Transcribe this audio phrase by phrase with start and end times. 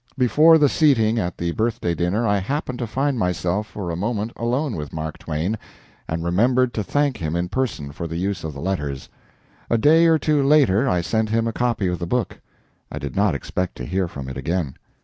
[0.17, 4.31] Before the seating at the birthday dinner I happened to find myself for a moment
[4.35, 5.59] alone with Mark Twain
[6.07, 9.09] and remembered to thank him in person for the use of the letters;
[9.69, 12.39] a day or two later I sent him a copy of the book.
[12.91, 14.73] I did not expect to hear from it again.